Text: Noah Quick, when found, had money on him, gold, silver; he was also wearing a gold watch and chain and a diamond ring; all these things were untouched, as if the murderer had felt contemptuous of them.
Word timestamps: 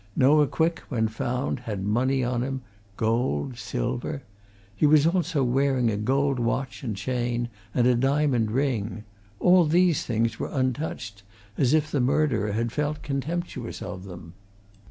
Noah 0.15 0.47
Quick, 0.47 0.79
when 0.89 1.07
found, 1.07 1.59
had 1.59 1.83
money 1.83 2.23
on 2.23 2.41
him, 2.41 2.63
gold, 2.97 3.59
silver; 3.59 4.23
he 4.75 4.87
was 4.87 5.05
also 5.05 5.43
wearing 5.43 5.91
a 5.91 5.95
gold 5.95 6.39
watch 6.39 6.81
and 6.83 6.97
chain 6.97 7.49
and 7.75 7.85
a 7.85 7.93
diamond 7.93 8.49
ring; 8.49 9.03
all 9.39 9.63
these 9.63 10.03
things 10.03 10.39
were 10.39 10.49
untouched, 10.51 11.21
as 11.55 11.75
if 11.75 11.91
the 11.91 12.01
murderer 12.01 12.53
had 12.53 12.71
felt 12.71 13.03
contemptuous 13.03 13.79
of 13.79 14.05
them. 14.05 14.33